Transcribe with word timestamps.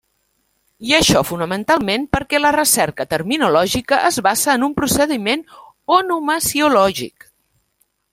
I 0.91 0.93
això 0.99 1.19
fonamentalment 1.31 2.07
perquè 2.15 2.39
la 2.39 2.53
recerca 2.55 3.07
terminològica 3.11 3.99
es 4.09 4.17
basa 4.29 4.55
en 4.55 4.65
un 4.69 4.73
procediment 4.81 5.45
onomasiològic. 5.99 7.29